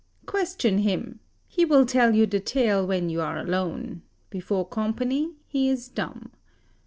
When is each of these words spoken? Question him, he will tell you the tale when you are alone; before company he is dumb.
Question 0.25 0.79
him, 0.79 1.19
he 1.47 1.63
will 1.63 1.85
tell 1.85 2.15
you 2.15 2.25
the 2.25 2.39
tale 2.39 2.87
when 2.87 3.09
you 3.11 3.21
are 3.21 3.37
alone; 3.37 4.01
before 4.31 4.67
company 4.67 5.35
he 5.45 5.69
is 5.69 5.87
dumb. 5.89 6.31